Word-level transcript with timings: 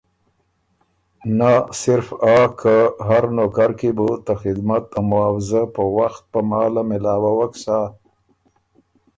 نۀ 1.37 1.51
صرف 1.81 2.07
آ 2.35 2.37
که 2.59 2.75
هر 3.07 3.23
نوکر 3.35 3.71
کی 3.79 3.89
بُو 3.97 4.07
ته 4.25 4.33
خذمت 4.41 4.85
ا 4.99 5.01
معاؤضۀ 5.09 5.61
په 5.75 5.83
وخت 5.97 6.23
په 6.31 6.39
محاله 6.49 6.81
مېلاؤوک 6.89 7.53
سَۀ 7.63 7.77